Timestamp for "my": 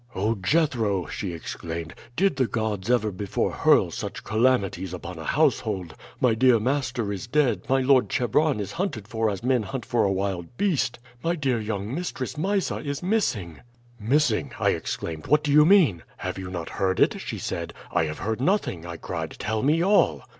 6.19-6.33, 7.69-7.81, 11.21-11.35